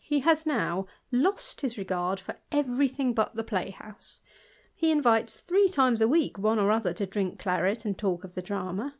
He 0.00 0.20
has 0.20 0.46
now 0.46 0.86
lost 1.12 1.60
his 1.60 1.76
regard 1.76 2.18
for 2.18 2.38
every 2.50 2.88
thing 2.88 3.12
but 3.12 3.34
the 3.34 3.44
play 3.44 3.76
use; 3.84 4.22
he 4.74 4.90
invites, 4.90 5.36
three 5.36 5.68
times 5.68 6.00
a 6.00 6.08
week, 6.08 6.38
one 6.38 6.58
or 6.58 6.70
other 6.72 6.94
to 6.94 7.06
nk 7.22 7.38
claret, 7.38 7.84
and 7.84 7.98
talk 7.98 8.24
of 8.24 8.34
the 8.34 8.40
drama. 8.40 8.94